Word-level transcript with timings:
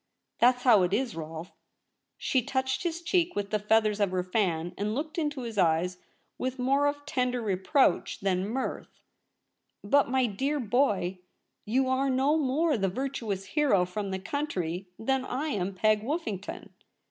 That's 0.39 0.63
how 0.63 0.81
it 0.81 0.95
is, 0.95 1.15
Rolfe.' 1.15 1.51
She 2.17 2.41
touched 2.41 2.81
his 2.81 3.03
cheek 3.03 3.35
with 3.35 3.51
the 3.51 3.59
feathers 3.59 3.99
of 3.99 4.09
her 4.09 4.23
fan, 4.23 4.73
and 4.75 4.95
looked 4.95 5.19
into 5.19 5.41
his 5.43 5.59
e}es 5.59 5.97
with 6.39 6.57
more 6.57 6.87
of 6.87 7.05
224 7.05 7.19
THE 7.19 7.19
REBEL 7.19 7.19
ROSE. 7.19 7.19
tender 7.21 7.41
reproach 7.43 8.19
than 8.21 8.49
mirth.' 8.49 9.01
But, 9.93 10.09
my 10.09 10.25
dear 10.25 10.59
boy, 10.59 11.19
you 11.65 11.87
are 11.87 12.09
no 12.09 12.35
more 12.35 12.79
the 12.79 12.89
virtuous 12.89 13.45
hero 13.53 13.85
from 13.85 14.09
the 14.09 14.17
country 14.17 14.87
than 14.97 15.23
I 15.23 15.49
am 15.49 15.75
Peg 15.75 16.01
Woffington. 16.01 16.69